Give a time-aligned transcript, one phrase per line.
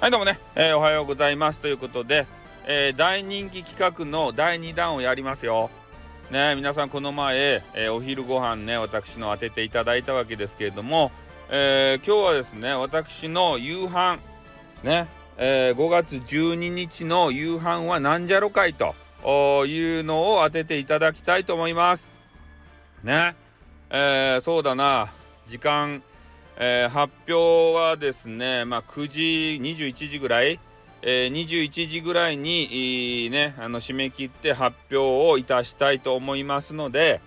[0.00, 2.26] はいどうもね、えー、おはようございますということで、
[2.66, 5.68] えー、大人気企画の第2弾をやりますよ。
[6.30, 11.12] ね皆さんこの前、えー、お昼ご飯ね私の当てていただいたわけですけれども、
[11.50, 14.20] え今日はですね私の夕飯
[14.82, 18.94] ね、え5月12日の夕飯はなんじゃろかいと
[19.66, 22.16] いうのを当てていただきたいと思います。
[23.02, 23.36] ね、
[23.90, 25.08] えそうだな
[25.46, 26.02] 時間
[26.62, 29.20] えー、発表はですね、まあ、9時、
[29.62, 30.60] 21時ぐらい、
[31.00, 37.22] えー、21時ぐらいにね、あの締め切って発表をいたしたいと思いますので、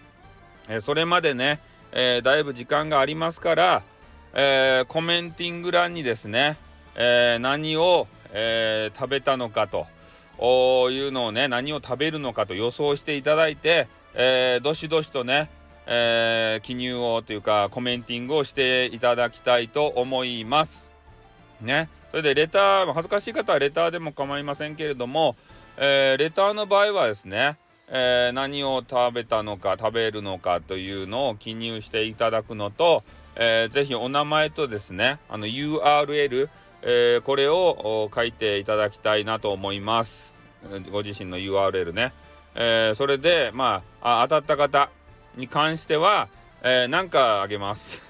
[0.68, 1.60] えー、それまでね、
[1.94, 3.82] えー、だいぶ時間がありますから、
[4.36, 6.58] えー、コメンティング欄にですね、
[6.96, 9.88] えー、何を、えー、食べたのかと
[10.92, 15.50] いうのをね、何を食べるのかと予想していただいて、えー、どしどしとね、
[15.86, 20.92] えー、記入をというかコメンティングをしていただきたいと思います。
[21.62, 21.90] ね。
[22.12, 25.36] それでレター、恥ずかしい方はレターでも構いませんけれども、
[25.78, 33.04] えー、レターの場合はですね、えー、何を食べたのか食べるのかというのを記入していただくのと、
[33.36, 36.50] えー、ぜひお名前とですね、あの URL、
[36.84, 40.46] えー、これを書いていただきたいなと思います。
[40.92, 42.14] ご自身の URL ね。
[42.56, 44.90] えー、それで、まあ、あ当たった方、
[45.36, 46.28] に関しては、
[46.62, 48.02] えー、なんかあげます。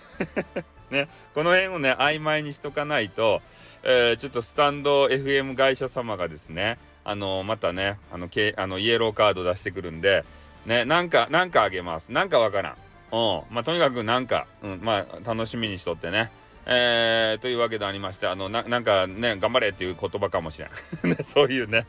[0.91, 3.41] ね、この辺をね、曖昧にしとかないと、
[3.83, 10.23] えー、ちょっとスタンド FM 会社様がですね、あの、またね、あの、けあのイエローカード出してくるんで、
[10.65, 12.11] ね、なんか、なんかあげます。
[12.11, 12.73] なんかわからん。
[13.11, 13.15] う
[13.51, 13.53] ん。
[13.53, 16.31] まあ、とにかくなんか、うん、まあ、楽しみにしとってね。
[16.65, 20.69] えー、というわけでありまして、あの、ななんかね、頑張れっていう言葉かもしれん。
[21.09, 21.85] ね、そういうね。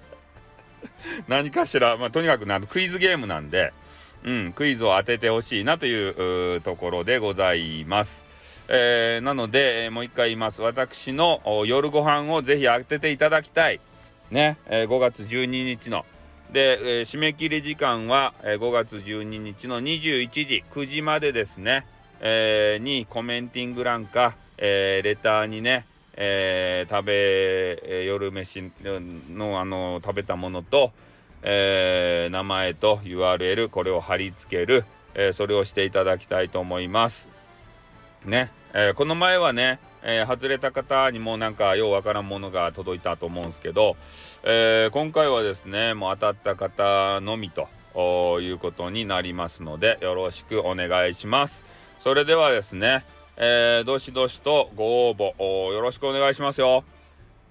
[1.28, 3.72] 何かしら、まあ、とにかくなクイズゲームなんで、
[4.24, 8.24] うん、クイズを当ててほしいなというところでございます。
[8.68, 10.62] えー、なので、えー、もう一回言います。
[10.62, 13.80] 私の夜ご飯をぜひ当てていただきたい。
[14.30, 16.06] ね、えー、5月12日の。
[16.50, 21.86] で、えー、締め切り時間は、えー、5月12日の21時、9時までですね、
[22.20, 25.84] えー、にコメンティング欄か、えー、レターにね、
[26.16, 28.70] えー、食べ、えー、夜飯
[29.30, 30.92] の、あの食べたものと、
[31.44, 34.84] えー、名前と URL これを貼り付ける、
[35.14, 37.28] えー、それをしていただきたいと思います。
[38.24, 43.96] ね、えー、この前はね、えー、外れた方にもなんかようわからんものが届いたと思うんですけど、
[44.42, 47.68] えー、今回はですねもう当たった方のみと
[48.40, 51.62] いうことになりますのでよろしくお願いします。
[52.00, 53.04] それではですね、
[53.36, 55.34] えー、どしどしとご応募
[55.72, 56.84] よろしくお願いしますよ。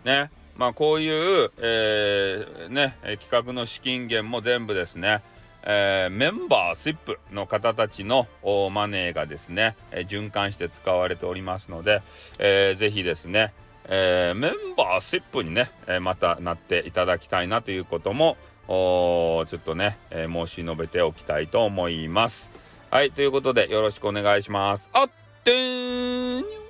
[0.03, 0.31] ね。
[0.57, 5.21] まあこういう、えー、ね、企画の資金源も全部ですね、
[5.63, 8.27] えー、メンバーシップの方たちの
[8.71, 12.01] マネーがですね、えー、循環して使われておりますので、
[12.39, 13.53] えー、ぜひですね、
[13.85, 18.37] えー、メンバーシップにね、えまたなっていただきたいなということも、
[18.67, 22.49] ちょっとね、え申し述べておきたいと思います。
[22.91, 24.89] はい、ということでよろしくお願いします。
[24.93, 25.09] あっ
[25.43, 26.62] てーに